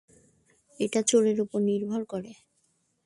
[0.79, 2.31] এটা চোরের উপর নির্ভর করে।